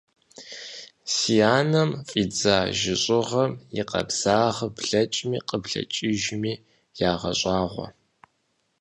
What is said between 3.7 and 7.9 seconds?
и къабзагъыр блэкӏми къыблэкӏыжми ягъэщӏагъуэ!